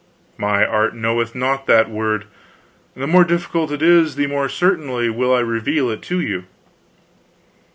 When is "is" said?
3.83-4.15